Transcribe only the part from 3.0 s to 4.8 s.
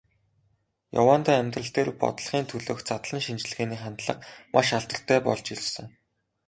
шинжилгээний хандлага маш